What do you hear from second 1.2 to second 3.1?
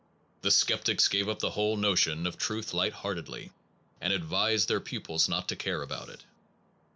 up the whole notion of truth light